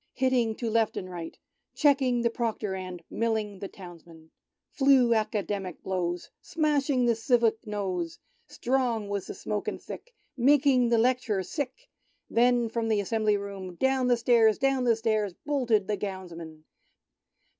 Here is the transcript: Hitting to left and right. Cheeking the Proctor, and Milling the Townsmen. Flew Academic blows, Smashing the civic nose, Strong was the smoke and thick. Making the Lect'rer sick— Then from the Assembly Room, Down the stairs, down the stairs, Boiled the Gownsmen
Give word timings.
Hitting 0.13 0.55
to 0.55 0.67
left 0.71 0.97
and 0.97 1.07
right. 1.07 1.37
Cheeking 1.75 2.23
the 2.23 2.31
Proctor, 2.31 2.73
and 2.73 3.03
Milling 3.11 3.59
the 3.59 3.67
Townsmen. 3.67 4.31
Flew 4.71 5.13
Academic 5.13 5.83
blows, 5.83 6.31
Smashing 6.41 7.05
the 7.05 7.13
civic 7.13 7.67
nose, 7.67 8.17
Strong 8.47 9.09
was 9.09 9.27
the 9.27 9.35
smoke 9.35 9.67
and 9.67 9.79
thick. 9.79 10.15
Making 10.35 10.89
the 10.89 10.97
Lect'rer 10.97 11.43
sick— 11.43 11.87
Then 12.31 12.67
from 12.67 12.87
the 12.87 12.99
Assembly 12.99 13.37
Room, 13.37 13.75
Down 13.75 14.07
the 14.07 14.17
stairs, 14.17 14.57
down 14.57 14.85
the 14.85 14.95
stairs, 14.95 15.35
Boiled 15.45 15.67
the 15.67 15.95
Gownsmen 15.97 16.63